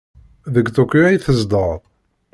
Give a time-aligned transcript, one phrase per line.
[0.53, 1.81] Deg Tokyo ay tzedɣeḍ?